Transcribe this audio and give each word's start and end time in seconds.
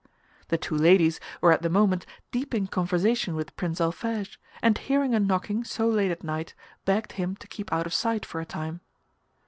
The 0.47 0.57
two 0.57 0.75
ladies 0.75 1.19
were 1.41 1.51
at 1.51 1.61
the 1.61 1.69
moment 1.69 2.07
deep 2.31 2.55
in 2.55 2.65
conversation 2.65 3.35
with 3.35 3.55
Prince 3.55 3.79
Alphege, 3.79 4.39
and 4.59 4.75
hearing 4.75 5.13
a 5.13 5.19
knocking 5.19 5.63
so 5.63 5.87
late 5.87 6.09
at 6.09 6.23
night 6.23 6.55
begged 6.85 7.11
him 7.11 7.35
to 7.35 7.45
keep 7.47 7.71
out 7.71 7.85
of 7.85 7.93
sight 7.93 8.25
for 8.25 8.41
a 8.41 8.43
time. 8.45 8.81